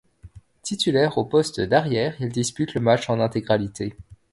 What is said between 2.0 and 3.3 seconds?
il dispute le match en